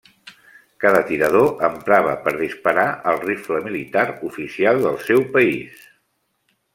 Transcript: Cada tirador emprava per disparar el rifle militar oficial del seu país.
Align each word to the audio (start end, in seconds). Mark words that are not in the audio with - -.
Cada 0.83 1.01
tirador 1.09 1.51
emprava 1.67 2.15
per 2.23 2.33
disparar 2.39 2.85
el 3.11 3.21
rifle 3.27 3.61
militar 3.67 4.07
oficial 4.31 4.81
del 4.87 5.01
seu 5.11 5.23
país. 5.37 5.85